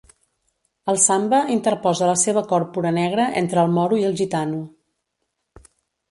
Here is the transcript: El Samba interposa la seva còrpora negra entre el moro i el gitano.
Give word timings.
El 0.91 0.97
Samba 1.01 1.41
interposa 1.55 2.07
la 2.11 2.15
seva 2.21 2.41
còrpora 2.53 2.91
negra 2.95 3.27
entre 3.41 3.61
el 3.65 3.75
moro 3.75 3.99
i 4.05 4.05
el 4.09 4.17
gitano. 4.23 4.63